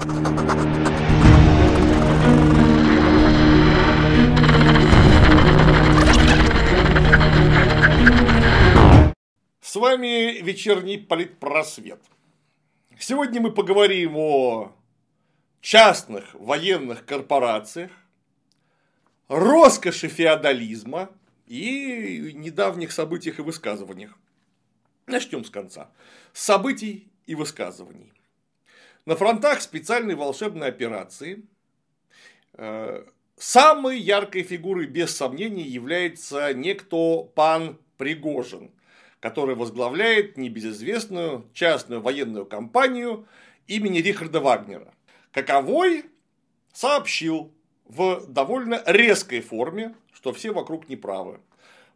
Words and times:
С 0.00 0.06
вами 9.76 10.40
вечерний 10.40 10.96
политпросвет. 10.96 12.00
Сегодня 12.98 13.42
мы 13.42 13.52
поговорим 13.52 14.16
о 14.16 14.72
частных 15.60 16.32
военных 16.32 17.04
корпорациях, 17.04 17.90
роскоши 19.28 20.08
феодализма 20.08 21.10
и 21.46 22.32
недавних 22.34 22.92
событиях 22.92 23.38
и 23.38 23.42
высказываниях. 23.42 24.16
Начнем 25.06 25.44
с 25.44 25.50
конца. 25.50 25.90
Событий 26.32 27.06
и 27.26 27.34
высказываний. 27.34 28.14
На 29.06 29.16
фронтах 29.16 29.62
специальной 29.62 30.14
волшебной 30.14 30.68
операции 30.68 31.42
э, 32.54 33.04
самой 33.36 33.98
яркой 33.98 34.42
фигурой, 34.42 34.86
без 34.86 35.16
сомнений, 35.16 35.62
является 35.62 36.52
некто 36.52 37.22
пан 37.34 37.78
Пригожин, 37.96 38.70
который 39.20 39.54
возглавляет 39.54 40.36
небезызвестную 40.36 41.48
частную 41.54 42.00
военную 42.00 42.46
компанию 42.46 43.26
имени 43.66 43.98
Рихарда 43.98 44.40
Вагнера. 44.40 44.92
Каковой 45.32 46.04
сообщил 46.72 47.52
в 47.84 48.26
довольно 48.26 48.82
резкой 48.86 49.40
форме, 49.40 49.94
что 50.12 50.32
все 50.32 50.52
вокруг 50.52 50.88
неправы. 50.88 51.40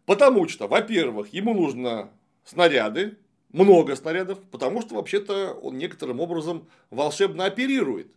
Потому 0.07 0.49
что, 0.49 0.67
во-первых, 0.69 1.33
ему 1.33 1.55
нужно 1.55 2.11
снаряды, 2.45 3.17
много 3.55 3.95
снарядов, 3.95 4.41
потому 4.51 4.83
что 4.83 4.97
вообще-то 4.97 5.55
он 5.55 5.79
некоторым 5.79 6.19
образом 6.21 6.69
волшебно 6.91 7.45
оперирует. 7.45 8.13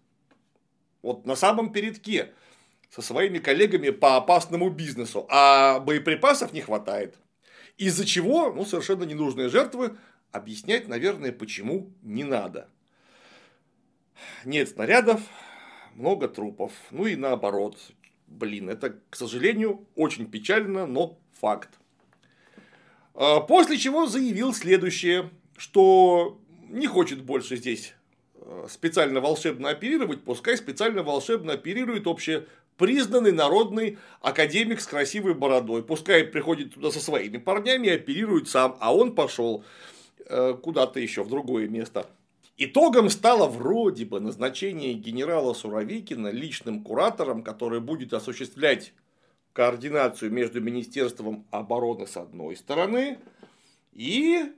Вот 1.03 1.27
на 1.27 1.35
самом 1.35 1.71
передке 1.71 2.33
со 2.89 3.03
своими 3.03 3.37
коллегами 3.37 3.91
по 3.91 4.17
опасному 4.17 4.71
бизнесу, 4.71 5.27
а 5.29 5.79
боеприпасов 5.79 6.53
не 6.53 6.61
хватает. 6.61 7.19
Из-за 7.77 8.03
чего, 8.03 8.51
ну, 8.51 8.65
совершенно 8.65 9.03
ненужные 9.03 9.49
жертвы, 9.49 9.95
объяснять, 10.31 10.87
наверное, 10.87 11.31
почему 11.31 11.93
не 12.01 12.23
надо. 12.23 12.67
Нет 14.43 14.69
снарядов, 14.69 15.21
много 15.93 16.27
трупов. 16.27 16.71
Ну 16.89 17.05
и 17.05 17.15
наоборот. 17.15 17.77
Блин, 18.25 18.69
это, 18.69 18.99
к 19.11 19.15
сожалению, 19.15 19.85
очень 19.95 20.29
печально, 20.29 20.87
но 20.87 21.19
факт. 21.39 21.69
А, 23.19 23.39
после 23.39 23.77
чего 23.77 24.05
заявил 24.05 24.53
следующее, 24.53 25.31
что 25.57 26.39
не 26.69 26.87
хочет 26.87 27.23
больше 27.23 27.57
здесь 27.57 27.93
э, 28.35 28.67
специально 28.69 29.19
волшебно 29.19 29.69
оперировать, 29.69 30.23
пускай 30.23 30.55
специально 30.55 31.03
волшебно 31.03 31.53
оперирует 31.53 32.07
общее 32.07 32.45
признанный 32.77 33.31
народный 33.31 33.97
академик 34.21 34.79
с 34.79 34.87
красивой 34.87 35.33
бородой. 35.33 35.83
Пускай 35.83 36.23
приходит 36.23 36.75
туда 36.75 36.91
со 36.91 36.99
своими 36.99 37.37
парнями 37.37 37.87
и 37.87 37.91
оперирует 37.91 38.47
сам, 38.47 38.77
а 38.79 38.95
он 38.95 39.15
пошел 39.15 39.63
э, 40.25 40.53
куда-то 40.61 40.99
еще 40.99 41.23
в 41.23 41.29
другое 41.29 41.67
место. 41.67 42.05
Итогом 42.59 43.09
стало 43.09 43.47
вроде 43.47 44.05
бы 44.05 44.19
назначение 44.19 44.93
генерала 44.93 45.53
Суровикина 45.53 46.29
личным 46.29 46.83
куратором, 46.83 47.43
который 47.43 47.79
будет 47.79 48.13
осуществлять 48.13 48.93
координацию 49.53 50.31
между 50.31 50.61
Министерством 50.61 51.45
обороны 51.51 52.07
с 52.07 52.17
одной 52.17 52.55
стороны 52.55 53.19
и 53.93 54.51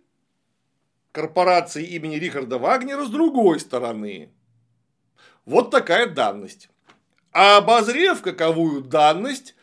корпорацией 1.19 1.87
имени 1.97 2.15
Рихарда 2.15 2.57
Вагнера 2.57 3.03
с 3.03 3.09
другой 3.09 3.59
стороны. 3.59 4.29
Вот 5.43 5.69
такая 5.69 6.07
данность. 6.07 6.69
А 7.33 7.57
обозрев 7.57 8.21
каковую 8.21 8.81
данность, 8.81 9.53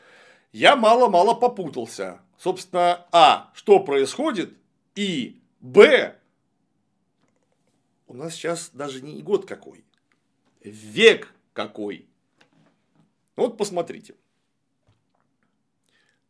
я 0.53 0.77
мало-мало 0.77 1.33
попутался. 1.33 2.21
Собственно, 2.37 3.07
а, 3.11 3.51
что 3.55 3.81
происходит, 3.81 4.55
и, 4.95 5.41
б, 5.61 6.15
у 8.07 8.13
нас 8.13 8.35
сейчас 8.35 8.69
даже 8.75 9.01
не 9.01 9.23
год 9.23 9.47
какой, 9.47 9.83
век 10.61 11.33
какой. 11.55 12.07
Вот 13.35 13.57
посмотрите. 13.57 14.15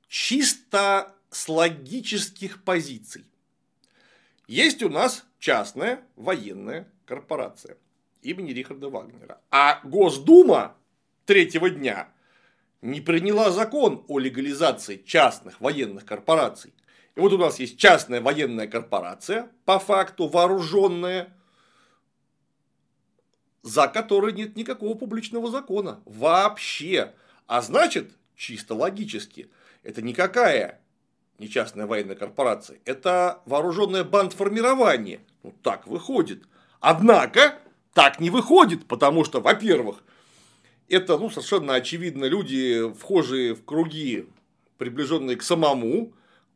Чисто 0.07 1.17
с 1.31 1.49
логических 1.49 2.63
позиций. 2.63 3.25
Есть 4.47 4.83
у 4.83 4.89
нас 4.89 5.25
частная 5.39 6.01
военная 6.15 6.89
корпорация 7.05 7.77
имени 8.23 8.53
Рихарда 8.53 8.89
Вагнера. 8.89 9.41
А 9.51 9.81
Госдума 9.85 10.77
третьего 11.25 11.71
дня 11.71 12.09
не 12.83 13.01
приняла 13.01 13.51
закон 13.51 14.05
о 14.09 14.19
легализации 14.19 15.03
частных 15.05 15.61
военных 15.61 16.05
корпораций. 16.05 16.75
И 17.15 17.21
вот 17.21 17.33
у 17.33 17.39
нас 17.39 17.59
есть 17.59 17.79
частная 17.79 18.21
военная 18.21 18.67
корпорация, 18.67 19.51
по 19.65 19.79
факту 19.79 20.29
вооруженная, 20.29 21.35
за 23.63 23.89
которой 23.89 24.33
нет 24.33 24.55
никакого 24.57 24.95
публичного 24.95 25.51
закона. 25.51 26.03
Вообще. 26.05 27.15
А 27.47 27.63
значит, 27.63 28.13
чисто 28.35 28.75
логически, 28.75 29.51
это 29.83 30.03
никакая 30.03 30.81
не 31.39 31.49
частная 31.49 31.87
военная 31.87 32.17
корпорация, 32.17 32.79
это 32.85 33.41
вооруженное 33.47 34.05
бандформирование. 34.05 35.21
Ну, 35.43 35.55
так 35.63 35.87
выходит. 35.87 36.43
Однако, 36.81 37.59
так 37.93 38.21
не 38.21 38.31
выходит, 38.31 38.87
потому 38.87 39.25
что, 39.25 39.41
во-первых, 39.41 40.03
это 40.89 41.19
ну, 41.19 41.31
совершенно 41.31 41.75
очевидно 41.75 42.27
люди, 42.27 42.93
вхожие 42.93 43.55
в 43.55 43.65
круги, 43.65 44.27
приближенные 44.79 45.37
к 45.37 45.43
самому. 45.43 46.13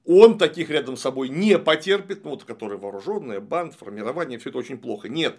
Он 0.07 0.39
таких 0.39 0.71
рядом 0.71 0.97
с 0.97 1.03
собой 1.03 1.29
не 1.29 1.59
потерпит, 1.59 2.25
ну, 2.25 2.31
вот, 2.31 2.45
которые 2.45 2.79
вооруженные, 2.79 3.41
банд, 3.41 3.75
формирование, 3.75 4.39
все 4.39 4.51
это 4.51 4.59
очень 4.59 4.79
плохо. 4.79 5.09
Нет. 5.09 5.37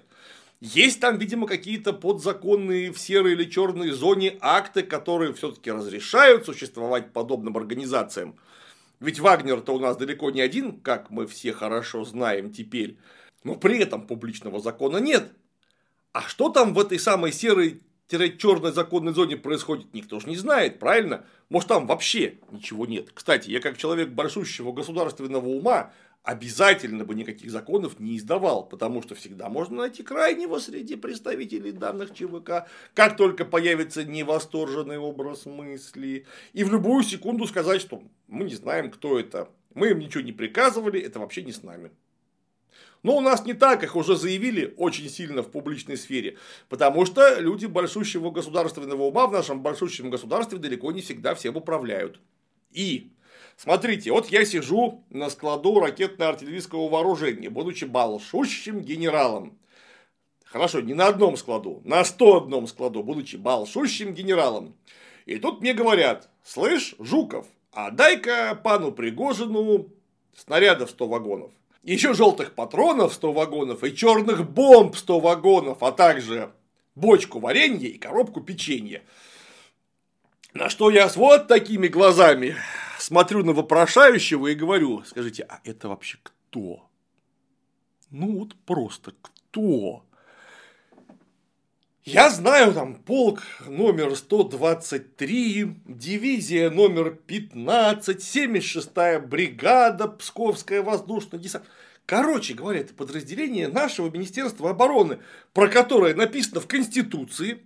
Есть 0.60 1.00
там, 1.00 1.18
видимо, 1.18 1.48
какие-то 1.48 1.92
подзаконные 1.92 2.92
в 2.92 3.00
серой 3.00 3.34
или 3.34 3.46
черной 3.46 3.90
зоне 3.90 4.38
акты, 4.42 4.84
которые 4.84 5.34
все-таки 5.34 5.72
разрешают 5.72 6.46
существовать 6.46 7.12
подобным 7.12 7.58
организациям. 7.58 8.36
Ведь 9.02 9.20
Вагнер-то 9.20 9.74
у 9.74 9.80
нас 9.80 9.98
далеко 9.98 10.30
не 10.30 10.42
один, 10.42 10.80
как 10.80 11.10
мы 11.10 11.26
все 11.26 11.52
хорошо 11.54 12.06
знаем 12.06 12.54
теперь. 12.54 12.98
Но 13.44 13.56
при 13.56 13.80
этом 13.80 14.06
публичного 14.06 14.60
закона 14.60 14.98
нет. 14.98 15.34
А 16.14 16.22
что 16.22 16.50
там 16.50 16.76
в 16.76 16.80
этой 16.80 17.00
самой 17.00 17.32
серой 17.32 17.82
черной 18.08 18.72
законной 18.72 19.14
зоне 19.14 19.38
происходит, 19.38 19.94
никто 19.94 20.20
же 20.20 20.30
не 20.30 20.36
знает, 20.36 20.78
правильно? 20.80 21.26
Может, 21.50 21.70
там 21.70 21.88
вообще 21.88 22.36
ничего 22.52 22.86
нет. 22.86 23.10
Кстати, 23.12 23.50
я 23.50 23.60
как 23.60 23.78
человек 23.78 24.10
большущего 24.10 24.72
государственного 24.72 25.48
ума 25.48 25.94
обязательно 26.24 27.04
бы 27.04 27.16
никаких 27.16 27.50
законов 27.50 28.00
не 28.00 28.18
издавал, 28.18 28.68
потому 28.68 29.02
что 29.02 29.16
всегда 29.16 29.50
можно 29.50 29.78
найти 29.78 30.04
крайнего 30.04 30.60
среди 30.60 30.96
представителей 30.96 31.72
данных 31.72 32.14
ЧВК, 32.14 32.68
как 32.94 33.18
только 33.18 33.44
появится 33.44 34.04
невосторженный 34.04 35.00
образ 35.00 35.46
мысли, 35.46 36.26
и 36.54 36.64
в 36.64 36.72
любую 36.72 37.04
секунду 37.04 37.48
сказать, 37.48 37.82
что 37.82 38.04
мы 38.28 38.46
не 38.46 38.56
знаем, 38.56 38.92
кто 38.92 39.20
это, 39.20 39.50
мы 39.74 39.90
им 39.90 40.00
ничего 40.00 40.22
не 40.24 40.32
приказывали, 40.32 41.00
это 41.00 41.20
вообще 41.20 41.44
не 41.44 41.52
с 41.52 41.64
нами. 41.64 41.92
Но 43.04 43.18
у 43.18 43.22
нас 43.22 43.46
не 43.46 43.54
так, 43.54 43.84
их 43.84 43.96
уже 43.96 44.16
заявили 44.16 44.76
очень 44.78 45.10
сильно 45.10 45.42
в 45.42 45.50
публичной 45.50 45.98
сфере, 45.98 46.38
потому 46.70 47.08
что 47.08 47.40
люди 47.40 47.66
большущего 47.66 48.30
государственного 48.30 49.02
ума 49.02 49.26
в 49.26 49.32
нашем 49.32 49.64
большущем 49.64 50.12
государстве 50.12 50.60
далеко 50.60 50.92
не 50.92 51.02
всегда 51.02 51.34
всем 51.34 51.56
управляют. 51.58 52.20
И 52.72 53.12
Смотрите, 53.62 54.12
вот 54.12 54.30
я 54.30 54.44
сижу 54.44 55.04
на 55.12 55.30
складу 55.30 55.80
ракетно-артиллерийского 55.80 56.90
вооружения, 56.90 57.52
будучи 57.52 57.86
балшущим 57.86 58.80
генералом. 58.80 59.56
Хорошо, 60.46 60.82
не 60.82 60.96
на 60.96 61.06
одном 61.06 61.38
складу, 61.38 61.80
на 61.86 62.04
101 62.04 62.66
складу, 62.66 63.04
будучи 63.04 63.36
балшущим 63.36 64.16
генералом. 64.16 64.74
И 65.28 65.38
тут 65.38 65.62
мне 65.62 65.76
говорят, 65.76 66.28
слышь, 66.44 66.96
Жуков, 66.98 67.46
а 67.72 67.92
дай-ка 67.92 68.56
пану 68.56 68.92
Пригожину 68.92 69.90
снарядов 70.36 70.90
100 70.90 71.08
вагонов. 71.08 71.52
Еще 71.84 72.16
желтых 72.16 72.56
патронов 72.56 73.14
100 73.14 73.32
вагонов 73.32 73.84
и 73.84 73.96
черных 73.96 74.50
бомб 74.50 74.96
100 74.96 75.20
вагонов, 75.20 75.84
а 75.84 75.92
также 75.92 76.52
бочку 76.96 77.38
варенья 77.40 77.90
и 77.90 78.00
коробку 78.00 78.42
печенья. 78.42 79.04
На 80.56 80.68
что 80.70 80.90
я 80.90 81.08
с 81.08 81.16
вот 81.16 81.48
такими 81.48 81.88
глазами 81.88 82.56
смотрю 83.02 83.44
на 83.44 83.54
вопрошающего 83.54 84.48
и 84.48 84.56
говорю, 84.56 85.04
скажите, 85.06 85.44
а 85.44 85.60
это 85.64 85.90
вообще 85.90 86.18
кто? 86.24 86.88
Ну 88.10 88.40
вот 88.40 88.56
просто 88.66 89.14
кто? 89.22 90.04
Я 92.04 92.30
знаю 92.30 92.74
там 92.74 92.96
полк 92.96 93.44
номер 93.68 94.16
123, 94.16 95.76
дивизия 95.86 96.70
номер 96.72 97.12
15, 97.12 98.18
76-я 98.18 99.20
бригада, 99.20 100.08
Псковская 100.08 100.82
воздушная 100.82 101.40
десант. 101.40 101.66
Короче 102.08 102.56
говоря, 102.56 102.80
это 102.80 102.94
подразделение 102.94 103.68
нашего 103.68 104.10
Министерства 104.10 104.72
обороны, 104.72 105.20
про 105.54 105.68
которое 105.68 106.16
написано 106.16 106.60
в 106.60 106.68
Конституции, 106.68 107.62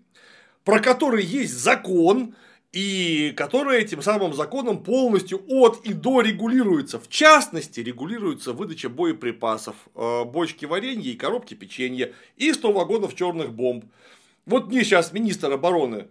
про 0.65 0.79
которое 0.79 1.23
есть 1.23 1.53
закон, 1.53 2.35
и 2.75 3.31
которое 3.38 3.80
этим 3.80 4.01
самым 4.01 4.33
законом 4.33 4.83
полностью 4.83 5.42
от 5.48 5.86
и 5.86 5.94
до 5.94 6.19
регулируется. 6.19 7.00
В 7.00 7.07
частности, 7.07 7.80
регулируется 7.80 8.51
выдача 8.51 8.89
боеприпасов, 8.89 9.77
э, 9.95 10.25
бочки 10.25 10.66
варенья 10.66 11.10
и 11.10 11.16
коробки 11.16 11.54
печенья 11.54 12.12
и 12.36 12.51
100 12.51 12.74
вагонов 12.74 13.16
черных 13.16 13.54
бомб. 13.54 13.86
Вот 14.45 14.68
мне 14.68 14.83
сейчас 14.83 15.13
министр 15.13 15.54
обороны 15.54 16.10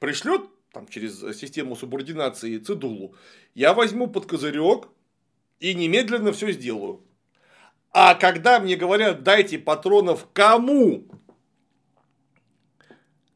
пришлет 0.00 0.42
там, 0.72 0.88
через 0.88 1.20
систему 1.38 1.76
субординации 1.76 2.58
цедулу, 2.58 3.14
я 3.54 3.72
возьму 3.72 4.08
под 4.08 4.26
козырек 4.26 4.88
и 5.60 5.74
немедленно 5.74 6.32
все 6.32 6.50
сделаю. 6.50 7.02
А 7.92 8.16
когда 8.16 8.58
мне 8.58 8.74
говорят, 8.74 9.22
дайте 9.22 9.60
патронов 9.60 10.26
кому? 10.32 11.04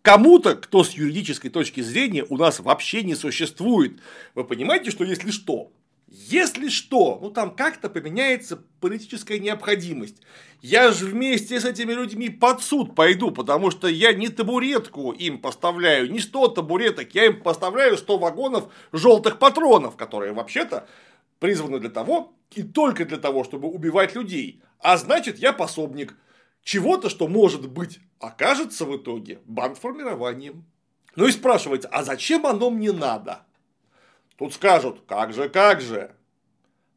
Кому-то, 0.03 0.55
кто 0.55 0.85
с 0.85 0.93
юридической 0.93 1.51
точки 1.51 1.81
зрения 1.81 2.25
у 2.29 2.37
нас 2.37 2.61
вообще 2.61 3.03
не 3.03 3.15
существует. 3.15 4.01
Вы 4.35 4.45
понимаете, 4.45 4.91
что 4.91 5.05
если 5.05 5.31
что, 5.31 5.71
если 6.11 6.69
что, 6.69 7.19
ну 7.21 7.31
там 7.31 7.55
как-то 7.55 7.91
поменяется 7.91 8.63
политическая 8.81 9.39
необходимость. 9.39 10.23
Я 10.63 10.91
же 10.91 11.07
вместе 11.07 11.61
с 11.61 11.65
этими 11.65 11.93
людьми 11.93 12.31
под 12.31 12.63
суд 12.63 12.95
пойду, 12.95 13.31
потому 13.31 13.71
что 13.71 13.89
я 13.89 14.13
не 14.15 14.29
табуретку 14.29 15.13
им 15.13 15.39
поставляю, 15.39 16.11
не 16.11 16.21
100 16.21 16.49
табуреток, 16.49 17.15
я 17.15 17.27
им 17.27 17.43
поставляю 17.43 17.99
100 17.99 18.19
вагонов 18.19 18.73
желтых 18.93 19.39
патронов, 19.39 19.97
которые 19.97 20.33
вообще-то 20.33 20.89
призваны 21.41 21.79
для 21.79 21.91
того 21.91 22.33
и 22.55 22.63
только 22.63 23.05
для 23.05 23.19
того, 23.19 23.45
чтобы 23.45 23.69
убивать 23.69 24.15
людей. 24.15 24.63
А 24.81 24.97
значит, 24.97 25.39
я 25.39 25.53
пособник 25.53 26.17
чего-то, 26.69 27.09
что 27.09 27.29
может 27.29 27.67
быть 27.67 27.99
окажется 28.21 28.85
в 28.85 28.95
итоге 28.95 29.41
бандформированием. 29.47 30.67
Ну 31.17 31.27
и 31.27 31.33
спрашивается, 31.33 31.89
а 31.89 32.05
зачем 32.05 32.47
оно 32.47 32.69
мне 32.69 32.93
надо? 32.93 33.47
Тут 34.37 34.53
скажут, 34.53 35.01
как 35.09 35.33
же, 35.33 35.49
как 35.49 35.81
же. 35.81 36.15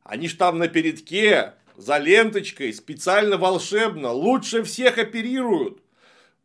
Они 0.03 0.27
ж 0.27 0.33
там 0.33 0.57
на 0.57 0.67
передке, 0.67 1.53
за 1.77 1.99
ленточкой, 1.99 2.73
специально 2.73 3.37
волшебно, 3.37 4.11
лучше 4.11 4.63
всех 4.63 4.97
оперируют. 4.97 5.81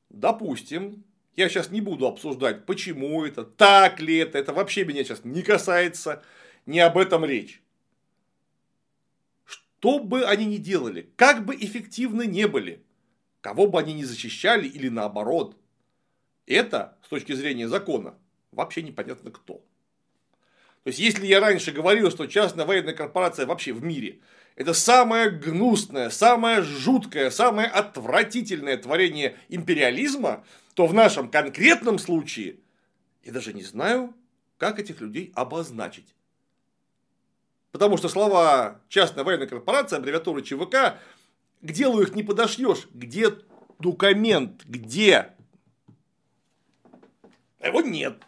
Допустим, 0.09 1.03
я 1.35 1.49
сейчас 1.49 1.71
не 1.71 1.81
буду 1.81 2.07
обсуждать, 2.07 2.65
почему 2.65 3.25
это, 3.25 3.43
так 3.43 3.99
ли 3.99 4.19
это, 4.19 4.39
это 4.39 4.53
вообще 4.53 4.85
меня 4.85 5.03
сейчас 5.03 5.25
не 5.25 5.43
касается, 5.43 6.23
не 6.65 6.79
об 6.79 6.97
этом 6.97 7.25
речь. 7.25 7.61
Что 9.45 9.99
бы 9.99 10.25
они 10.25 10.47
ни 10.47 10.59
делали, 10.59 11.11
как 11.17 11.45
бы 11.45 11.57
эффективны 11.57 12.29
не 12.29 12.47
были, 12.47 12.86
кого 13.47 13.69
бы 13.69 13.79
они 13.79 13.95
ни 13.95 14.03
защищали 14.03 14.67
или 14.67 14.89
наоборот, 14.89 15.57
это, 16.47 16.99
с 17.05 17.09
точки 17.09 17.33
зрения 17.33 17.69
закона, 17.69 18.19
вообще 18.51 18.83
непонятно 18.83 19.31
кто. 19.31 19.65
То 20.83 20.89
есть, 20.89 20.99
если 20.99 21.25
я 21.27 21.39
раньше 21.39 21.71
говорил, 21.71 22.11
что 22.11 22.27
частная 22.27 22.67
военная 22.67 22.93
корпорация 22.93 23.47
вообще 23.47 23.73
в 23.73 23.85
мире 23.85 24.19
это 24.57 24.75
самое 24.75 25.31
гнусное, 25.31 26.11
самое 26.11 26.63
жуткое, 26.63 27.31
самое 27.31 27.69
отвратительное 27.69 28.79
творение 28.79 29.37
империализма, 29.49 30.45
то 30.75 30.89
в 30.89 30.95
нашем 30.95 31.31
конкретном 31.31 32.01
случае 32.01 32.57
я 33.23 33.31
даже 33.31 33.53
не 33.53 33.63
знаю, 33.63 34.13
как 34.59 34.81
этих 34.81 35.01
людей 35.01 35.31
обозначить. 35.37 36.17
Потому 37.71 37.97
что 37.97 38.09
слова 38.09 38.81
частная 38.89 39.23
военная 39.23 39.47
корпорация, 39.47 39.99
аббревиатура 39.99 40.43
ЧВК, 40.43 40.99
к 41.63 41.73
делу 41.73 42.01
их 42.01 42.15
не 42.15 42.23
подошьешь. 42.23 42.89
Где 42.93 43.31
документ? 43.79 44.65
Где? 44.65 45.35
Его 47.61 47.81
нет. 47.81 48.23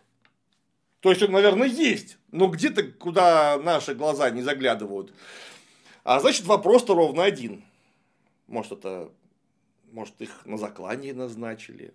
То 1.01 1.11
есть 1.11 1.23
он, 1.23 1.33
наверное, 1.33 1.69
есть, 1.69 2.19
но 2.33 2.49
где-то, 2.49 2.83
куда 2.83 3.59
наши 3.59 3.95
глаза 3.95 4.31
не 4.31 4.43
заглядывают. 4.43 5.15
А 6.03 6.19
значит, 6.21 6.45
вопрос-то 6.47 6.95
ровно 6.95 7.23
один. 7.23 7.65
Может, 8.49 8.73
это 8.73 9.13
может, 9.93 10.21
их 10.21 10.45
на 10.45 10.57
заклание 10.57 11.15
назначили. 11.15 11.95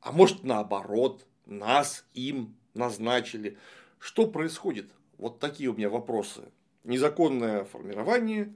А 0.00 0.12
может, 0.12 0.44
наоборот, 0.44 1.26
нас 1.46 2.04
им 2.14 2.56
назначили. 2.74 3.58
Что 3.98 4.26
происходит? 4.26 4.90
Вот 5.18 5.38
такие 5.38 5.70
у 5.70 5.74
меня 5.74 5.88
вопросы 5.88 6.42
незаконное 6.84 7.64
формирование 7.64 8.54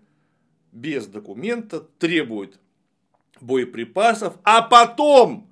без 0.72 1.06
документа 1.06 1.80
требует 1.98 2.58
боеприпасов, 3.40 4.34
а 4.44 4.62
потом 4.62 5.50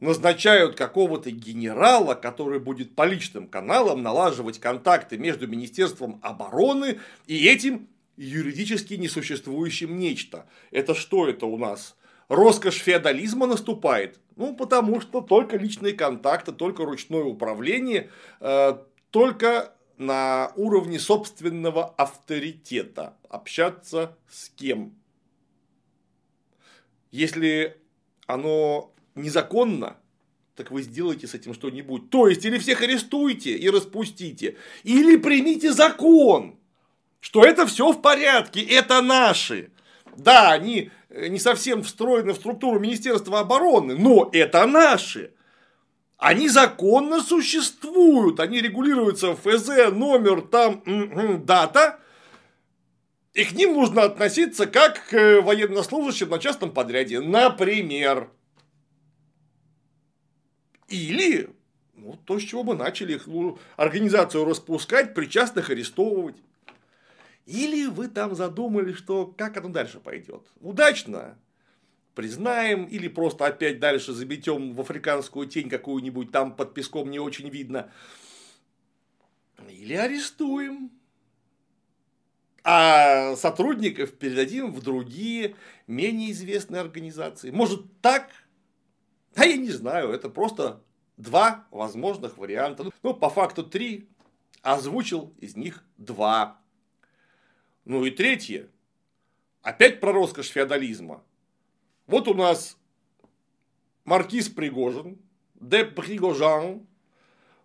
назначают 0.00 0.76
какого-то 0.76 1.30
генерала, 1.30 2.14
который 2.14 2.60
будет 2.60 2.94
по 2.94 3.04
личным 3.06 3.46
каналам 3.48 4.02
налаживать 4.02 4.58
контакты 4.58 5.18
между 5.18 5.46
Министерством 5.46 6.20
обороны 6.22 7.00
и 7.26 7.46
этим 7.46 7.88
юридически 8.16 8.94
несуществующим 8.94 9.98
нечто. 9.98 10.46
Это 10.70 10.94
что 10.94 11.28
это 11.28 11.46
у 11.46 11.56
нас? 11.58 11.96
Роскошь 12.28 12.76
феодализма 12.76 13.46
наступает? 13.46 14.18
Ну, 14.36 14.54
потому 14.54 15.00
что 15.00 15.20
только 15.20 15.56
личные 15.56 15.92
контакты, 15.92 16.52
только 16.52 16.84
ручное 16.84 17.22
управление, 17.22 18.10
э, 18.40 18.76
только 19.10 19.75
на 19.98 20.52
уровне 20.56 20.98
собственного 20.98 21.86
авторитета. 21.96 23.16
Общаться 23.28 24.16
с 24.30 24.48
кем? 24.50 24.94
Если 27.10 27.76
оно 28.26 28.92
незаконно, 29.14 29.96
так 30.54 30.70
вы 30.70 30.82
сделайте 30.82 31.26
с 31.26 31.34
этим 31.34 31.54
что-нибудь. 31.54 32.10
То 32.10 32.28
есть, 32.28 32.44
или 32.44 32.58
всех 32.58 32.82
арестуйте 32.82 33.56
и 33.56 33.68
распустите, 33.70 34.56
или 34.84 35.16
примите 35.16 35.72
закон, 35.72 36.58
что 37.20 37.44
это 37.44 37.66
все 37.66 37.92
в 37.92 38.00
порядке, 38.00 38.62
это 38.62 39.02
наши. 39.02 39.70
Да, 40.16 40.52
они 40.52 40.90
не 41.10 41.38
совсем 41.38 41.82
встроены 41.82 42.32
в 42.32 42.36
структуру 42.36 42.80
Министерства 42.80 43.40
обороны, 43.40 43.96
но 43.96 44.30
это 44.32 44.66
наши. 44.66 45.32
Они 46.18 46.48
законно 46.48 47.20
существуют, 47.20 48.40
они 48.40 48.60
регулируются 48.60 49.32
в 49.32 49.36
ФЗ, 49.36 49.92
номер, 49.92 50.40
там, 50.40 50.82
дата, 51.44 52.00
и 53.34 53.44
к 53.44 53.52
ним 53.52 53.74
нужно 53.74 54.04
относиться 54.04 54.66
как 54.66 55.08
к 55.08 55.42
военнослужащим 55.42 56.30
на 56.30 56.38
частном 56.38 56.72
подряде, 56.72 57.20
например. 57.20 58.30
Или, 60.88 61.50
ну, 61.94 62.18
то, 62.24 62.38
с 62.38 62.42
чего 62.42 62.62
мы 62.62 62.74
начали, 62.74 63.20
ну, 63.26 63.58
организацию 63.76 64.46
распускать, 64.46 65.12
причастных 65.12 65.68
арестовывать. 65.68 66.36
Или 67.44 67.86
вы 67.86 68.08
там 68.08 68.34
задумали, 68.34 68.94
что 68.94 69.26
как 69.26 69.58
оно 69.58 69.68
дальше 69.68 70.00
пойдет. 70.00 70.42
Удачно, 70.62 71.36
признаем, 72.16 72.86
или 72.86 73.06
просто 73.06 73.46
опять 73.46 73.78
дальше 73.78 74.12
забетем 74.12 74.72
в 74.72 74.80
африканскую 74.80 75.46
тень 75.46 75.68
какую-нибудь, 75.68 76.32
там 76.32 76.56
под 76.56 76.74
песком 76.74 77.10
не 77.10 77.20
очень 77.20 77.48
видно, 77.50 77.92
или 79.68 79.94
арестуем. 79.94 80.90
А 82.64 83.36
сотрудников 83.36 84.14
передадим 84.14 84.72
в 84.72 84.82
другие, 84.82 85.54
менее 85.86 86.32
известные 86.32 86.80
организации. 86.80 87.50
Может 87.52 88.00
так? 88.00 88.28
А 89.36 89.44
я 89.44 89.56
не 89.56 89.70
знаю, 89.70 90.10
это 90.10 90.28
просто 90.28 90.82
два 91.16 91.68
возможных 91.70 92.38
варианта. 92.38 92.90
Ну, 93.04 93.14
по 93.14 93.30
факту 93.30 93.62
три, 93.62 94.08
озвучил 94.62 95.32
из 95.38 95.54
них 95.54 95.84
два. 95.96 96.60
Ну 97.84 98.04
и 98.04 98.10
третье. 98.10 98.68
Опять 99.62 100.00
про 100.00 100.12
роскошь 100.12 100.48
феодализма. 100.48 101.22
Вот 102.06 102.28
у 102.28 102.34
нас 102.34 102.76
маркиз 104.04 104.48
Пригожин, 104.48 105.18
де 105.54 105.84
Пригожан, 105.84 106.86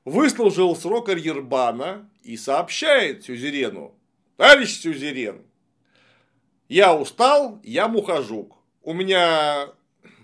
выслужил 0.06 0.76
срок 0.76 1.10
Арьербана 1.10 2.10
и 2.24 2.38
сообщает 2.38 3.24
Сюзерену, 3.24 3.94
товарищ 4.38 4.80
Сюзерен, 4.80 5.46
я 6.68 6.96
устал, 6.96 7.60
я 7.64 7.88
мухожук, 7.88 8.58
у 8.82 8.94
меня 8.94 9.70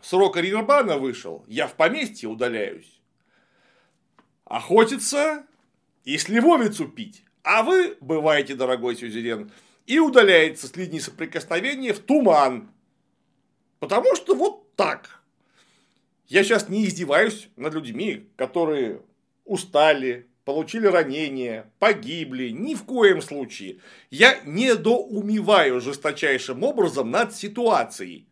срок 0.02 0.38
Арьербана 0.38 0.98
вышел, 0.98 1.44
я 1.48 1.68
в 1.68 1.74
поместье 1.74 2.30
удаляюсь. 2.30 3.00
Охотиться 4.46 5.46
и 6.06 6.18
сливовицу 6.18 6.88
пить. 6.88 7.24
А 7.44 7.64
вы, 7.64 7.98
бываете, 8.00 8.56
дорогой 8.56 8.96
Сюзерен, 8.96 9.52
и 9.86 10.00
удаляется 10.00 10.68
с 10.68 10.76
линии 10.76 11.00
соприкосновения 11.00 11.94
в 11.94 12.00
туман, 12.00 12.72
Потому 13.80 14.16
что 14.16 14.36
вот 14.36 14.76
так. 14.76 15.22
Я 16.28 16.44
сейчас 16.44 16.68
не 16.68 16.86
издеваюсь 16.86 17.50
над 17.56 17.74
людьми, 17.74 18.28
которые 18.36 19.02
устали, 19.46 20.28
получили 20.44 20.88
ранения, 20.88 21.72
погибли, 21.80 22.50
ни 22.50 22.76
в 22.76 22.84
коем 22.84 23.22
случае. 23.22 23.80
Я 24.10 24.40
недоумеваю 24.46 25.80
жесточайшим 25.80 26.64
образом 26.64 27.12
над 27.12 27.36
ситуацией. 27.36 28.28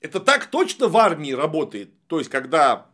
Это 0.00 0.20
так 0.20 0.46
точно 0.46 0.88
в 0.88 0.96
армии 0.96 1.32
работает. 1.32 1.90
То 2.08 2.18
есть, 2.18 2.30
когда 2.30 2.86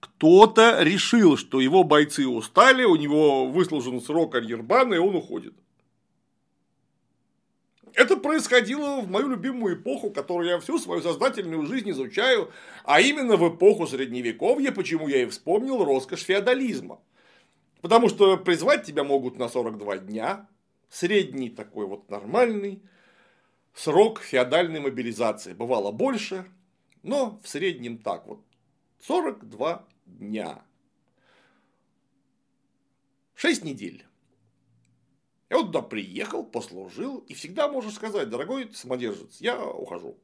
кто-то 0.00 0.82
решил, 0.82 1.36
что 1.36 1.60
его 1.60 1.84
бойцы 1.84 2.26
устали, 2.26 2.84
у 2.84 2.96
него 2.96 3.46
выслужен 3.46 4.00
срок 4.00 4.32
карьербана, 4.32 4.94
и 4.94 4.98
он 4.98 5.14
уходит. 5.14 5.54
Это 7.94 8.16
происходило 8.16 9.00
в 9.00 9.10
мою 9.10 9.28
любимую 9.28 9.76
эпоху, 9.76 10.10
которую 10.10 10.48
я 10.48 10.58
всю 10.60 10.78
свою 10.78 11.02
сознательную 11.02 11.66
жизнь 11.66 11.90
изучаю, 11.90 12.50
а 12.84 13.00
именно 13.00 13.36
в 13.36 13.54
эпоху 13.54 13.86
Средневековья, 13.86 14.72
почему 14.72 15.08
я 15.08 15.22
и 15.22 15.26
вспомнил 15.26 15.84
роскошь 15.84 16.22
феодализма. 16.22 17.00
Потому 17.82 18.08
что 18.08 18.36
призвать 18.38 18.84
тебя 18.84 19.04
могут 19.04 19.38
на 19.38 19.48
42 19.48 19.98
дня, 19.98 20.48
средний 20.88 21.50
такой 21.50 21.86
вот 21.86 22.08
нормальный 22.08 22.82
срок 23.74 24.20
феодальной 24.20 24.80
мобилизации. 24.80 25.52
Бывало 25.52 25.92
больше, 25.92 26.46
но 27.02 27.40
в 27.42 27.48
среднем 27.48 27.98
так 27.98 28.26
вот. 28.26 28.40
42 29.00 29.84
дня. 30.06 30.62
6 33.34 33.64
недель. 33.64 34.06
Я 35.52 35.58
вот 35.58 35.66
туда 35.66 35.82
приехал, 35.82 36.44
послужил, 36.44 37.18
и 37.28 37.34
всегда 37.34 37.68
можешь 37.68 37.92
сказать, 37.92 38.30
дорогой 38.30 38.70
самодержец, 38.72 39.36
я 39.38 39.62
ухожу. 39.62 40.16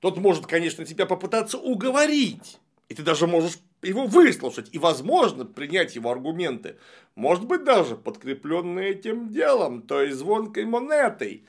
Тот 0.00 0.18
может, 0.18 0.46
конечно, 0.46 0.84
тебя 0.84 1.06
попытаться 1.06 1.56
уговорить, 1.56 2.58
и 2.90 2.94
ты 2.94 3.02
даже 3.02 3.26
можешь 3.26 3.58
его 3.80 4.04
выслушать, 4.04 4.68
и, 4.70 4.78
возможно, 4.78 5.46
принять 5.46 5.96
его 5.96 6.10
аргументы, 6.10 6.76
может 7.14 7.46
быть, 7.46 7.64
даже 7.64 7.96
подкрепленные 7.96 8.90
этим 8.90 9.30
делом, 9.30 9.80
то 9.80 10.02
есть 10.02 10.18
звонкой 10.18 10.66
монетой. 10.66 11.46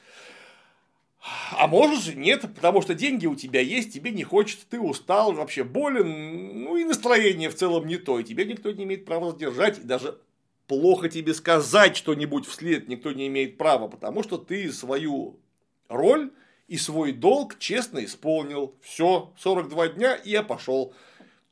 А 1.52 1.68
можешь 1.68 2.16
нет, 2.16 2.44
потому 2.56 2.82
что 2.82 2.94
деньги 2.94 3.26
у 3.26 3.36
тебя 3.36 3.60
есть, 3.60 3.94
тебе 3.94 4.12
не 4.12 4.24
хочется, 4.24 4.66
ты 4.70 4.80
устал, 4.80 5.34
вообще 5.34 5.66
болен, 5.66 6.64
ну 6.64 6.78
и 6.78 6.86
настроение 6.86 7.50
в 7.50 7.56
целом 7.56 7.88
не 7.88 7.98
то, 7.98 8.22
и 8.22 8.24
тебе 8.24 8.46
никто 8.46 8.72
не 8.72 8.86
имеет 8.86 9.04
права 9.04 9.32
задержать, 9.32 9.80
и 9.80 9.84
даже 9.84 10.18
плохо 10.68 11.10
тебе 11.10 11.34
сказать 11.34 11.98
что-нибудь 11.98 12.46
вслед 12.46 12.88
никто 12.88 13.12
не 13.12 13.28
имеет 13.28 13.58
права, 13.58 13.88
потому 13.88 14.22
что 14.24 14.38
ты 14.38 14.72
свою 14.72 15.40
роль 15.88 16.32
и 16.68 16.78
свой 16.78 17.14
долг 17.14 17.58
честно 17.58 18.04
исполнил. 18.04 18.76
Все, 18.82 19.34
42 19.38 19.88
дня, 19.90 20.16
и 20.16 20.32
я 20.32 20.44
пошел. 20.44 20.94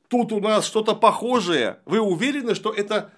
Тут 0.10 0.32
у 0.32 0.40
нас 0.40 0.66
что-то 0.66 0.96
похожее. 0.96 1.80
Вы 1.86 2.00
уверены, 2.00 2.54
что 2.54 2.72
это 2.72 3.12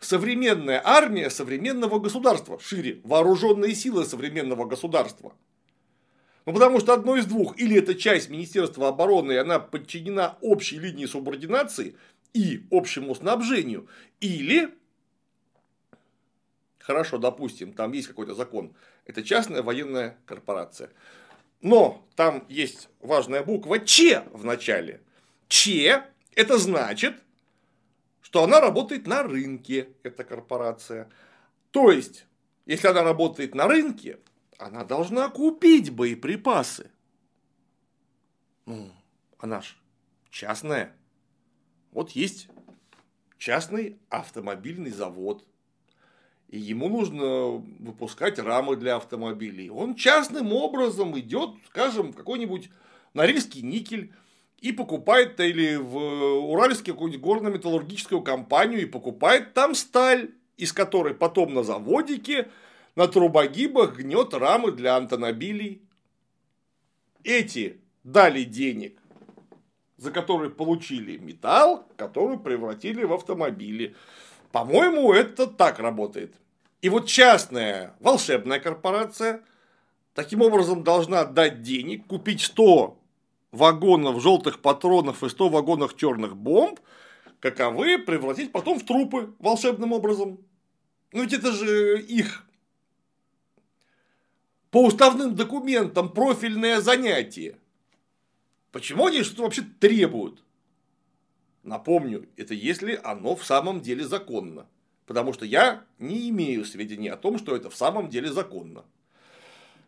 современная 0.00 0.80
армия 0.84 1.30
современного 1.30 1.98
государства? 1.98 2.58
Шире, 2.58 3.00
вооруженные 3.04 3.74
силы 3.74 4.04
современного 4.04 4.64
государства. 4.64 5.34
Ну, 6.44 6.52
потому 6.52 6.80
что 6.80 6.94
одно 6.94 7.16
из 7.16 7.26
двух. 7.26 7.56
Или 7.58 7.78
это 7.78 7.94
часть 7.94 8.28
Министерства 8.28 8.88
обороны, 8.88 9.32
и 9.32 9.36
она 9.36 9.60
подчинена 9.60 10.38
общей 10.40 10.78
линии 10.78 11.06
субординации 11.06 11.94
и 12.34 12.66
общему 12.70 13.14
снабжению. 13.14 13.86
Или 14.20 14.70
Хорошо, 16.82 17.18
допустим, 17.18 17.72
там 17.72 17.92
есть 17.92 18.08
какой-то 18.08 18.34
закон. 18.34 18.74
Это 19.04 19.22
частная 19.22 19.62
военная 19.62 20.18
корпорация. 20.26 20.90
Но 21.60 22.04
там 22.16 22.44
есть 22.48 22.88
важная 23.00 23.44
буква 23.44 23.78
Ч 23.78 24.24
в 24.32 24.44
начале. 24.44 25.00
Ч– 25.46 26.02
это 26.34 26.58
значит, 26.58 27.22
что 28.20 28.42
она 28.42 28.60
работает 28.60 29.06
на 29.06 29.22
рынке, 29.22 29.90
эта 30.02 30.24
корпорация. 30.24 31.08
То 31.70 31.92
есть, 31.92 32.26
если 32.66 32.88
она 32.88 33.04
работает 33.04 33.54
на 33.54 33.68
рынке, 33.68 34.18
она 34.58 34.84
должна 34.84 35.28
купить 35.28 35.90
боеприпасы. 35.90 36.90
Ну, 38.66 38.90
она 39.38 39.60
ж 39.60 39.76
частная. 40.30 40.96
Вот 41.92 42.10
есть 42.10 42.48
частный 43.38 44.00
автомобильный 44.08 44.90
завод 44.90 45.46
и 46.52 46.58
ему 46.58 46.90
нужно 46.90 47.64
выпускать 47.78 48.38
рамы 48.38 48.76
для 48.76 48.96
автомобилей. 48.96 49.70
Он 49.70 49.94
частным 49.94 50.52
образом 50.52 51.18
идет, 51.18 51.50
скажем, 51.66 52.12
в 52.12 52.16
какой-нибудь 52.16 52.68
Норильский 53.14 53.62
никель 53.62 54.12
и 54.58 54.70
покупает 54.70 55.40
или 55.40 55.76
в 55.76 55.96
Уральский 55.96 56.92
какую-нибудь 56.92 57.22
горно-металлургическую 57.22 58.20
компанию 58.20 58.82
и 58.82 58.84
покупает 58.84 59.54
там 59.54 59.74
сталь, 59.74 60.32
из 60.58 60.74
которой 60.74 61.14
потом 61.14 61.54
на 61.54 61.62
заводике 61.62 62.50
на 62.96 63.08
трубогибах 63.08 63.96
гнет 63.96 64.34
рамы 64.34 64.72
для 64.72 64.96
антонобилей. 64.96 65.80
Эти 67.24 67.80
дали 68.04 68.44
денег, 68.44 69.00
за 69.96 70.10
которые 70.10 70.50
получили 70.50 71.16
металл, 71.16 71.88
который 71.96 72.38
превратили 72.38 73.04
в 73.04 73.14
автомобили. 73.14 73.96
По-моему, 74.50 75.14
это 75.14 75.46
так 75.46 75.78
работает. 75.78 76.34
И 76.82 76.88
вот 76.88 77.06
частная 77.06 77.94
волшебная 78.00 78.58
корпорация 78.58 79.44
таким 80.14 80.42
образом 80.42 80.82
должна 80.82 81.24
дать 81.24 81.62
денег, 81.62 82.06
купить 82.08 82.42
100 82.42 82.98
вагонов 83.52 84.20
желтых 84.20 84.60
патронов 84.60 85.22
и 85.22 85.28
100 85.28 85.48
вагонов 85.48 85.96
черных 85.96 86.36
бомб, 86.36 86.80
каковы 87.38 87.98
превратить 87.98 88.50
потом 88.50 88.80
в 88.80 88.84
трупы 88.84 89.32
волшебным 89.38 89.92
образом. 89.92 90.38
Ну 91.12 91.22
ведь 91.22 91.32
это 91.32 91.52
же 91.52 92.02
их 92.02 92.44
по 94.72 94.84
уставным 94.84 95.36
документам 95.36 96.12
профильное 96.12 96.80
занятие. 96.80 97.58
Почему 98.72 99.06
они 99.06 99.22
что-то 99.22 99.42
вообще 99.42 99.62
требуют? 99.62 100.42
Напомню, 101.62 102.28
это 102.36 102.54
если 102.54 102.98
оно 103.04 103.36
в 103.36 103.44
самом 103.44 103.82
деле 103.82 104.04
законно. 104.04 104.66
Потому 105.12 105.34
что 105.34 105.44
я 105.44 105.84
не 105.98 106.30
имею 106.30 106.64
сведений 106.64 107.10
о 107.10 107.18
том, 107.18 107.36
что 107.36 107.54
это 107.54 107.68
в 107.68 107.76
самом 107.76 108.08
деле 108.08 108.32
законно. 108.32 108.82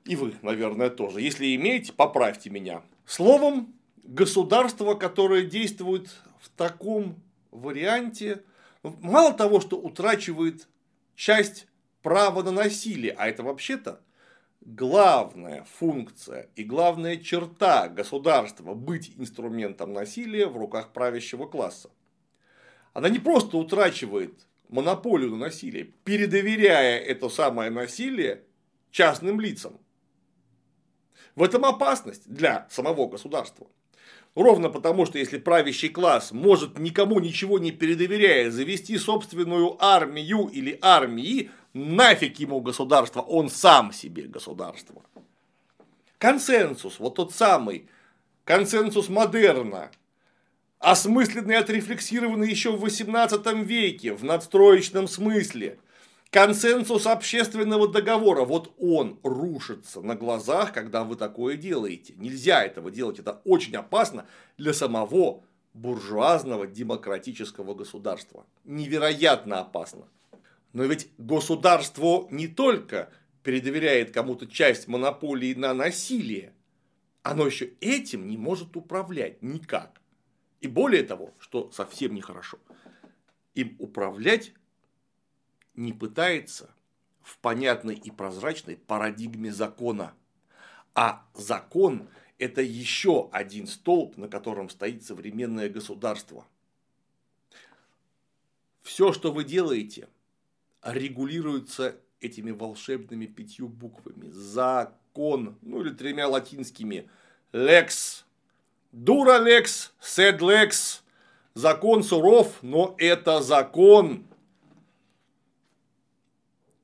И 0.04 0.16
вы, 0.16 0.35
наверное, 0.43 0.90
тоже. 0.90 1.23
Если 1.23 1.57
имеете, 1.57 1.95
поправьте 1.95 2.50
меня. 2.50 2.83
Словом, 3.07 3.73
государство, 4.02 4.93
которое 4.93 5.47
действует 5.47 6.11
в 6.43 6.50
таком 6.50 7.16
варианте, 7.52 8.43
мало 8.83 9.33
того, 9.33 9.62
что 9.62 9.78
утрачивает 9.78 10.69
часть 11.16 11.69
права 12.02 12.43
на 12.43 12.50
насилие, 12.50 13.14
а 13.16 13.26
это 13.26 13.43
вообще-то 13.43 14.02
главная 14.61 15.64
функция 15.78 16.50
и 16.54 16.64
главная 16.64 17.16
черта 17.16 17.88
государства 17.88 18.75
быть 18.75 19.14
инструментом 19.16 19.95
насилия 19.95 20.49
в 20.49 20.59
руках 20.59 20.93
правящего 20.93 21.47
класса. 21.47 21.88
Она 22.93 23.09
не 23.09 23.21
просто 23.21 23.57
утрачивает 23.57 24.35
монополию 24.75 25.31
на 25.31 25.37
насилие, 25.37 25.85
передоверяя 26.04 26.99
это 26.99 27.28
самое 27.28 27.71
насилие 27.71 28.43
частным 28.90 29.40
лицам. 29.40 29.78
В 31.37 31.45
этом 31.45 31.64
опасность 31.64 32.23
для 32.26 32.66
самого 32.71 33.07
государства. 33.07 33.69
Ровно 34.35 34.69
потому, 34.71 35.07
что 35.07 35.16
если 35.16 35.38
правящий 35.38 35.88
класс 35.88 36.33
может 36.33 36.78
никому 36.81 37.21
ничего 37.21 37.61
не 37.61 37.71
передоверяя 37.71 38.50
завести 38.50 38.99
собственную 38.99 39.76
армию 39.78 40.49
или 40.49 40.76
армии, 40.83 41.52
нафиг 41.73 42.40
ему 42.40 42.61
государство, 42.61 43.21
он 43.21 43.50
сам 43.50 43.93
себе 43.93 44.25
государство. 44.25 45.02
Консенсус, 46.19 46.99
вот 46.99 47.14
тот 47.14 47.33
самый 47.33 47.88
консенсус 48.45 49.09
модерна, 49.09 49.93
осмысленный 50.85 51.55
и 51.55 51.59
отрефлексированный 51.59 52.50
еще 52.50 52.76
в 52.76 52.85
XVIII 52.85 53.64
веке 53.64 54.12
в 54.12 54.23
надстроечном 54.23 55.09
смысле. 55.09 55.79
Консенсус 56.31 57.07
общественного 57.07 57.88
договора, 57.88 58.45
вот 58.45 58.75
он 58.79 59.19
рушится 59.23 60.03
на 60.03 60.14
глазах, 60.14 60.75
когда 60.75 61.05
вы 61.05 61.17
такое 61.17 61.57
делаете. 61.57 62.12
Нельзя 62.19 62.62
этого 62.62 62.91
делать, 62.91 63.19
это 63.19 63.41
очень 63.45 63.76
опасно 63.76 64.26
для 64.59 64.75
самого 64.75 65.43
буржуазного 65.73 66.67
демократического 66.67 67.75
государства. 67.75 68.45
Невероятно 68.64 69.61
опасно. 69.61 70.07
Но 70.75 70.85
ведь 70.85 71.09
государство 71.17 72.29
не 72.31 72.47
только 72.47 73.11
передоверяет 73.43 74.11
кому-то 74.11 74.47
часть 74.47 74.87
монополии 74.87 75.55
на 75.55 75.73
насилие, 75.73 76.53
оно 77.23 77.47
еще 77.47 77.71
этим 77.81 78.29
не 78.29 78.37
может 78.37 78.76
управлять 78.76 79.41
никак. 79.41 80.03
И 80.64 80.66
более 80.66 81.02
того, 81.02 81.35
что 81.38 81.71
совсем 81.73 82.14
нехорошо, 82.14 82.59
им 83.54 83.76
управлять 83.78 84.54
не 85.75 85.92
пытается 85.92 86.75
в 87.21 87.37
понятной 87.37 87.94
и 87.94 88.11
прозрачной 88.11 88.78
парадигме 88.78 89.52
закона. 89.52 90.14
А 90.94 91.28
закон– 91.35 92.09
это 92.38 92.62
еще 92.62 93.28
один 93.30 93.66
столб, 93.66 94.16
на 94.16 94.26
котором 94.26 94.71
стоит 94.71 95.04
современное 95.04 95.68
государство. 95.68 96.47
все, 98.80 99.12
что 99.12 99.33
вы 99.33 99.44
делаете, 99.44 100.09
регулируется 100.83 102.00
этими 102.23 102.52
волшебными 102.52 103.26
пятью 103.26 103.68
буквами. 103.68 104.30
Закон, 104.30 105.59
ну 105.61 105.83
или 105.83 105.90
тремя 105.90 106.26
латинскими. 106.26 107.11
Лекс. 107.52 108.24
Дура 108.95 109.39
лекс, 109.39 109.93
сед 110.01 110.41
лекс. 110.41 111.03
Закон 111.55 112.05
суров, 112.05 112.59
но 112.63 112.95
это 112.99 113.43
закон. 113.43 114.25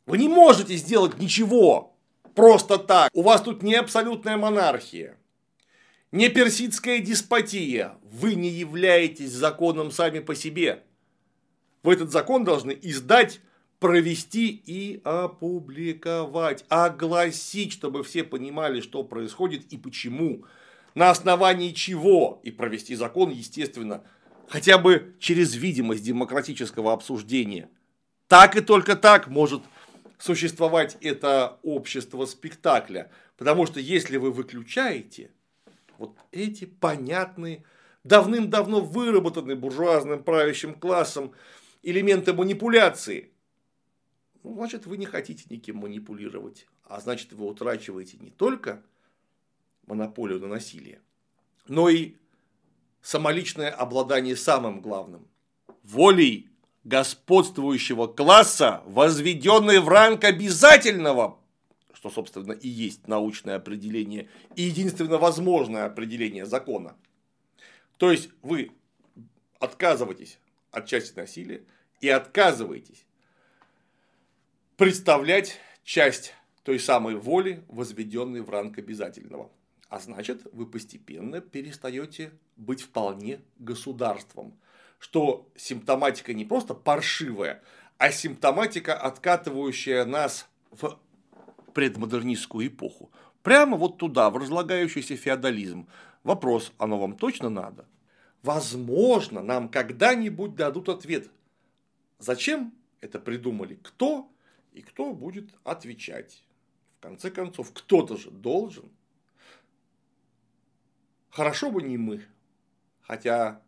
Вы 0.06 0.18
не 0.18 0.28
можете 0.28 0.74
сделать 0.74 1.18
ничего 1.18 1.94
просто 2.34 2.78
так. 2.78 3.10
У 3.12 3.22
вас 3.22 3.42
тут 3.42 3.62
не 3.62 3.76
абсолютная 3.76 4.36
монархия, 4.36 5.16
не 6.10 6.28
персидская 6.28 6.98
деспотия. 6.98 7.94
Вы 8.02 8.34
не 8.34 8.48
являетесь 8.48 9.30
законом 9.30 9.92
сами 9.92 10.18
по 10.18 10.34
себе. 10.34 10.82
Вы 11.84 11.92
этот 11.92 12.10
закон 12.10 12.42
должны 12.42 12.76
издать, 12.82 13.40
провести 13.78 14.48
и 14.48 15.00
опубликовать, 15.04 16.64
огласить, 16.68 17.72
чтобы 17.72 18.02
все 18.02 18.24
понимали, 18.24 18.80
что 18.80 19.04
происходит 19.04 19.72
и 19.72 19.78
почему, 19.78 20.44
на 20.94 21.10
основании 21.10 21.72
чего, 21.72 22.40
и 22.42 22.50
провести 22.50 22.94
закон, 22.94 23.30
естественно, 23.30 24.04
хотя 24.48 24.78
бы 24.78 25.14
через 25.18 25.54
видимость 25.54 26.04
демократического 26.04 26.92
обсуждения. 26.92 27.68
Так 28.26 28.56
и 28.56 28.60
только 28.60 28.96
так 28.96 29.28
может 29.28 29.62
существовать 30.18 30.96
это 31.00 31.58
общество 31.62 32.26
спектакля. 32.26 33.10
Потому 33.36 33.66
что 33.66 33.80
если 33.80 34.16
вы 34.18 34.30
выключаете 34.30 35.30
вот 35.98 36.16
эти 36.30 36.66
понятные, 36.66 37.64
давным-давно 38.04 38.80
выработанные 38.80 39.56
буржуазным 39.56 40.22
правящим 40.22 40.74
классом 40.74 41.32
элементы 41.82 42.32
манипуляции, 42.32 43.30
ну, 44.42 44.54
значит, 44.54 44.86
вы 44.86 44.96
не 44.96 45.06
хотите 45.06 45.44
никем 45.48 45.76
манипулировать. 45.76 46.66
А 46.84 47.00
значит, 47.00 47.32
вы 47.32 47.46
утрачиваете 47.46 48.16
не 48.18 48.30
только 48.30 48.82
монополию 49.90 50.40
на 50.40 50.46
насилие, 50.46 51.00
но 51.68 51.88
и 51.88 52.14
самоличное 53.02 53.70
обладание 53.70 54.36
самым 54.36 54.80
главным– 54.80 55.28
волей 55.82 56.48
господствующего 56.84 58.06
класса, 58.06 58.82
возведенной 58.86 59.80
в 59.80 59.88
ранг 59.88 60.24
обязательного, 60.24 61.38
что, 61.92 62.08
собственно, 62.08 62.52
и 62.52 62.68
есть 62.68 63.06
научное 63.06 63.56
определение 63.56 64.28
и 64.56 64.62
единственно 64.62 65.18
возможное 65.18 65.84
определение 65.84 66.46
закона. 66.46 66.96
То 67.98 68.10
есть 68.10 68.30
вы 68.40 68.72
отказываетесь 69.58 70.38
от 70.70 70.86
части 70.86 71.18
насилия 71.18 71.62
и 72.00 72.08
отказываетесь 72.08 73.04
представлять 74.78 75.58
часть 75.84 76.34
той 76.62 76.78
самой 76.78 77.16
воли, 77.16 77.62
возведенной 77.68 78.40
в 78.40 78.48
ранг 78.48 78.78
обязательного. 78.78 79.50
А 79.90 79.98
значит, 79.98 80.46
вы 80.52 80.66
постепенно 80.66 81.40
перестаете 81.40 82.30
быть 82.56 82.80
вполне 82.80 83.40
государством. 83.58 84.56
Что 85.00 85.48
симптоматика 85.56 86.32
не 86.32 86.44
просто 86.44 86.74
паршивая, 86.74 87.60
а 87.98 88.12
симптоматика, 88.12 88.96
откатывающая 88.96 90.04
нас 90.04 90.48
в 90.70 90.96
предмодернистскую 91.74 92.68
эпоху. 92.68 93.10
Прямо 93.42 93.76
вот 93.76 93.98
туда, 93.98 94.30
в 94.30 94.36
разлагающийся 94.36 95.16
феодализм. 95.16 95.88
Вопрос, 96.22 96.72
оно 96.78 96.96
вам 96.98 97.16
точно 97.16 97.48
надо? 97.48 97.84
Возможно, 98.44 99.42
нам 99.42 99.68
когда-нибудь 99.68 100.54
дадут 100.54 100.88
ответ. 100.88 101.30
Зачем 102.20 102.72
это 103.00 103.18
придумали? 103.18 103.74
Кто? 103.82 104.30
И 104.72 104.82
кто 104.82 105.12
будет 105.12 105.50
отвечать? 105.64 106.44
В 106.98 107.02
конце 107.02 107.30
концов, 107.30 107.72
кто-то 107.72 108.16
же 108.16 108.30
должен 108.30 108.88
Хорошо 111.30 111.70
бы 111.70 111.82
не 111.82 111.96
мы. 111.96 112.24
Хотя 113.02 113.62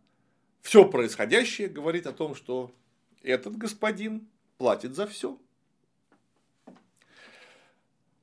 все 0.62 0.84
происходящее 0.84 1.68
говорит 1.68 2.06
о 2.06 2.12
том, 2.12 2.34
что 2.34 2.74
этот 3.22 3.56
господин 3.56 4.28
платит 4.58 4.94
за 4.94 5.06
все. 5.06 5.38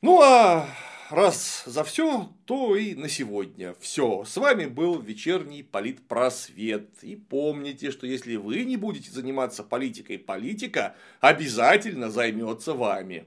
Ну 0.02 0.22
а 0.22 0.68
раз 1.10 1.64
за 1.66 1.84
все, 1.84 2.30
то 2.46 2.76
и 2.76 2.96
на 2.96 3.10
сегодня 3.10 3.76
все. 3.80 4.24
С 4.26 4.38
вами 4.38 4.66
был 4.66 5.00
вечерний 5.02 5.64
политпросвет. 5.64 6.90
И 7.02 7.16
помните, 7.16 7.92
что 7.92 8.08
если 8.08 8.36
вы 8.36 8.64
не 8.64 8.78
будете 8.78 9.12
заниматься 9.12 9.64
политикой, 9.64 10.18
политика 10.18 10.96
обязательно 11.20 12.10
займется 12.10 12.74
вами. 12.74 13.26